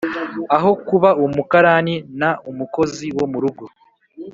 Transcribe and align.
Aho 0.55 0.71
kuba 0.87 1.09
umukarani 1.25 1.95
na 2.19 2.29
umukozi 2.49 3.07
wo 3.17 3.25
murugo 3.31 3.63